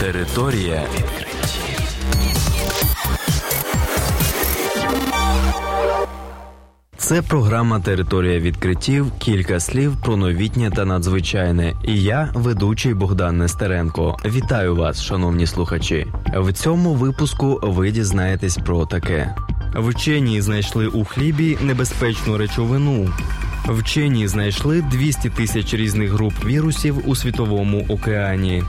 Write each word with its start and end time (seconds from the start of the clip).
Територія 0.00 0.82
відкриттів. 0.94 1.80
Це 6.96 7.22
програма 7.22 7.80
Територія 7.80 8.38
відкриттів. 8.38 9.12
Кілька 9.18 9.60
слів 9.60 9.96
про 10.04 10.16
новітнє 10.16 10.70
та 10.70 10.84
надзвичайне. 10.84 11.74
І 11.84 12.02
я, 12.02 12.30
ведучий 12.34 12.94
Богдан 12.94 13.38
Нестеренко. 13.38 14.16
Вітаю 14.24 14.76
вас, 14.76 15.02
шановні 15.02 15.46
слухачі. 15.46 16.06
В 16.36 16.52
цьому 16.52 16.94
випуску 16.94 17.60
ви 17.62 17.90
дізнаєтесь 17.90 18.56
про 18.56 18.86
таке: 18.86 19.34
вчені 19.74 20.40
знайшли 20.40 20.86
у 20.86 21.04
хлібі 21.04 21.58
небезпечну 21.60 22.38
речовину. 22.38 23.08
Вчені 23.68 24.28
знайшли 24.28 24.82
200 24.82 25.30
тисяч 25.30 25.74
різних 25.74 26.10
груп 26.10 26.44
вірусів 26.44 27.08
у 27.08 27.16
світовому 27.16 27.86
океані. 27.88 28.62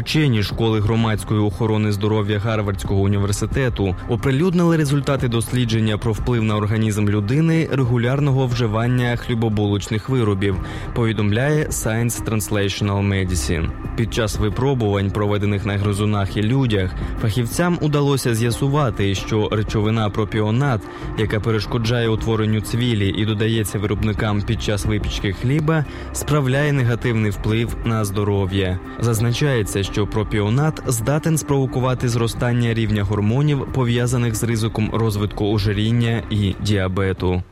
Вчені 0.00 0.42
школи 0.42 0.80
громадської 0.80 1.40
охорони 1.40 1.92
здоров'я 1.92 2.38
Гарвардського 2.38 3.00
університету 3.00 3.96
оприлюднили 4.08 4.76
результати 4.76 5.28
дослідження 5.28 5.98
про 5.98 6.12
вплив 6.12 6.42
на 6.42 6.56
організм 6.56 7.08
людини 7.08 7.68
регулярного 7.72 8.46
вживання 8.46 9.16
хлібобулочних 9.16 10.08
виробів. 10.08 10.56
Повідомляє 10.94 11.64
Science 11.64 12.24
Translational 12.24 13.08
Medicine. 13.08 13.70
Під 13.96 14.14
час 14.14 14.38
випробувань, 14.38 15.10
проведених 15.10 15.66
на 15.66 15.76
гризунах 15.76 16.36
і 16.36 16.42
людях, 16.42 16.90
фахівцям 17.22 17.78
удалося 17.80 18.34
з'ясувати, 18.34 19.14
що 19.14 19.48
речовина 19.52 20.10
пропіонат, 20.10 20.80
яка 21.18 21.40
перешкоджає 21.40 22.08
утворенню 22.08 22.60
цвілі 22.60 23.08
і 23.08 23.24
додається 23.24 23.78
виробникам 23.78 24.42
під 24.42 24.62
час 24.62 24.86
випічки 24.86 25.32
хліба, 25.32 25.84
справляє 26.12 26.72
негативний 26.72 27.30
вплив 27.30 27.76
на 27.84 28.04
здоров'я. 28.04 28.78
Зазначається 29.00 29.82
що 29.92 30.06
пропіонат 30.06 30.82
здатен 30.86 31.38
спровокувати 31.38 32.08
зростання 32.08 32.74
рівня 32.74 33.02
гормонів, 33.02 33.66
пов'язаних 33.72 34.34
з 34.34 34.42
ризиком 34.42 34.90
розвитку 34.92 35.52
ожиріння 35.52 36.22
і 36.30 36.54
діабету. 36.60 37.42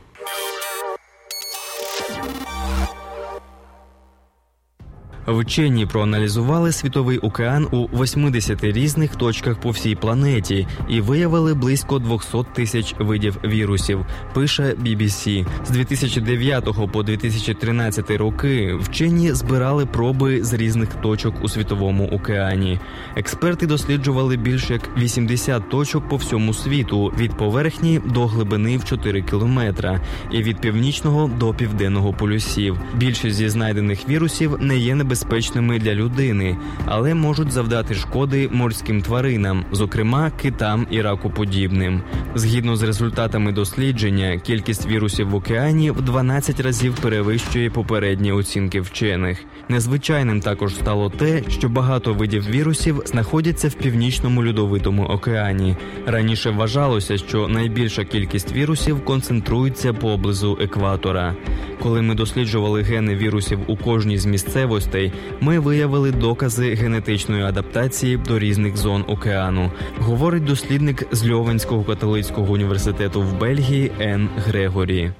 Вчені 5.29 5.85
проаналізували 5.85 6.71
світовий 6.71 7.17
океан 7.17 7.67
у 7.71 7.85
80 7.85 8.63
різних 8.63 9.15
точках 9.15 9.59
по 9.59 9.69
всій 9.69 9.95
планеті 9.95 10.67
і 10.87 11.01
виявили 11.01 11.53
близько 11.53 11.99
200 11.99 12.37
тисяч 12.53 12.95
видів 12.99 13.37
вірусів. 13.45 14.05
Пише 14.33 14.63
BBC. 14.63 15.45
з 15.65 15.69
2009 15.69 16.91
по 16.91 17.03
2013 17.03 18.11
роки. 18.11 18.75
Вчені 18.81 19.33
збирали 19.33 19.85
проби 19.85 20.43
з 20.43 20.53
різних 20.53 20.93
точок 20.93 21.35
у 21.43 21.49
світовому 21.49 22.07
океані. 22.07 22.79
Експерти 23.15 23.67
досліджували 23.67 24.37
більше 24.37 24.73
як 24.73 24.97
80 24.97 25.69
точок 25.69 26.09
по 26.09 26.15
всьому 26.15 26.53
світу 26.53 27.13
від 27.17 27.37
поверхні 27.37 28.01
до 28.05 28.27
глибини 28.27 28.77
в 28.77 28.85
4 28.85 29.21
кілометра, 29.21 30.01
і 30.31 30.43
від 30.43 30.61
північного 30.61 31.31
до 31.39 31.53
південного 31.53 32.13
полюсів. 32.13 32.79
Більшість 32.95 33.35
зі 33.35 33.49
знайдених 33.49 34.09
вірусів 34.09 34.57
не 34.59 34.77
є 34.77 34.95
небезпечними 34.95 35.18
небезпечними 35.19 35.79
для 35.79 35.93
людини, 35.93 36.57
але 36.85 37.13
можуть 37.13 37.51
завдати 37.51 37.93
шкоди 37.93 38.49
морським 38.51 39.01
тваринам, 39.01 39.65
зокрема 39.71 40.31
китам 40.41 40.87
і 40.91 41.01
ракоподібним. 41.01 42.01
Згідно 42.35 42.75
з 42.75 42.83
результатами 42.83 43.51
дослідження, 43.51 44.39
кількість 44.39 44.87
вірусів 44.87 45.29
в 45.29 45.35
океані 45.35 45.91
в 45.91 46.01
12 46.01 46.59
разів 46.59 46.95
перевищує 47.01 47.69
попередні 47.69 48.31
оцінки 48.31 48.81
вчених. 48.81 49.39
Незвичайним 49.69 50.41
також 50.41 50.75
стало 50.75 51.09
те, 51.09 51.43
що 51.49 51.69
багато 51.69 52.13
видів 52.13 52.49
вірусів 52.49 53.01
знаходяться 53.05 53.67
в 53.67 53.73
північному 53.73 54.45
льодовитому 54.45 55.03
океані. 55.03 55.75
Раніше 56.05 56.49
вважалося, 56.49 57.17
що 57.17 57.47
найбільша 57.47 58.03
кількість 58.03 58.51
вірусів 58.51 59.05
концентрується 59.05 59.93
поблизу 59.93 60.57
екватора. 60.61 61.35
Коли 61.83 62.01
ми 62.01 62.15
досліджували 62.15 62.81
гени 62.81 63.15
вірусів 63.15 63.59
у 63.67 63.75
кожній 63.75 64.17
з 64.17 64.25
місцевостей, 64.25 65.08
ми 65.41 65.59
виявили 65.59 66.11
докази 66.11 66.73
генетичної 66.73 67.43
адаптації 67.43 68.17
до 68.17 68.39
різних 68.39 68.77
зон 68.77 69.05
океану, 69.07 69.71
говорить 69.97 70.45
дослідник 70.45 71.07
з 71.11 71.29
Льовенського 71.29 71.83
католицького 71.83 72.53
університету 72.53 73.21
в 73.21 73.39
Бельгії 73.39 73.91
Ен 73.99 74.29
Грегорі. 74.37 75.11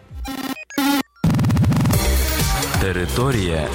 Територія. 2.82 3.68